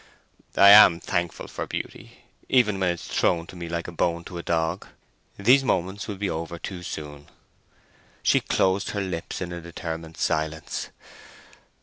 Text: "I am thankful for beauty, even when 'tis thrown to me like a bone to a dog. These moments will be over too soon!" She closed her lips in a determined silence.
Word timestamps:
"I 0.57 0.69
am 0.69 0.99
thankful 0.99 1.47
for 1.47 1.67
beauty, 1.67 2.23
even 2.49 2.79
when 2.79 2.97
'tis 2.97 3.07
thrown 3.07 3.45
to 3.45 3.55
me 3.55 3.69
like 3.69 3.87
a 3.87 3.91
bone 3.91 4.23
to 4.23 4.39
a 4.39 4.41
dog. 4.41 4.87
These 5.37 5.63
moments 5.63 6.07
will 6.07 6.15
be 6.17 6.27
over 6.27 6.57
too 6.57 6.81
soon!" 6.81 7.27
She 8.23 8.39
closed 8.39 8.89
her 8.97 9.01
lips 9.01 9.41
in 9.43 9.53
a 9.53 9.61
determined 9.61 10.17
silence. 10.17 10.89